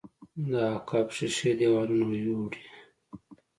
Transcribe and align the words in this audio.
د 0.49 0.51
عقب 0.73 1.07
ښيښې 1.15 1.51
دېوالونو 1.59 2.11
يوړې. 2.25 2.63